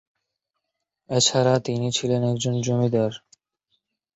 [1.09, 3.11] এছাড়া তিনি ছিলেন একজন জমিদার।